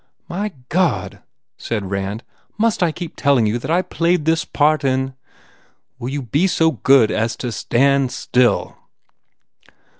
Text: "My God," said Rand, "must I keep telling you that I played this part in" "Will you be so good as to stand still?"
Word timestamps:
"My 0.27 0.51
God," 0.69 1.21
said 1.59 1.91
Rand, 1.91 2.23
"must 2.57 2.81
I 2.81 2.91
keep 2.91 3.15
telling 3.15 3.45
you 3.45 3.59
that 3.59 3.69
I 3.69 3.83
played 3.83 4.25
this 4.25 4.43
part 4.45 4.83
in" 4.83 5.13
"Will 5.99 6.09
you 6.09 6.23
be 6.23 6.47
so 6.47 6.71
good 6.71 7.11
as 7.11 7.35
to 7.35 7.51
stand 7.51 8.11
still?" 8.11 8.77